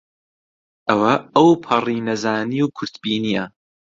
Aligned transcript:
ئەوە 0.87 1.13
ئەوپەڕی 1.35 2.05
نەزانی 2.07 2.63
و 2.63 2.73
کورتبینییە 2.77 3.45